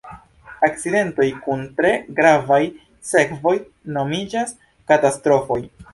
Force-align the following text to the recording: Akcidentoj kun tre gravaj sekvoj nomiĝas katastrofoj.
Akcidentoj 0.67 1.27
kun 1.43 1.61
tre 1.81 1.91
gravaj 2.21 2.59
sekvoj 3.13 3.55
nomiĝas 3.99 4.57
katastrofoj. 4.95 5.65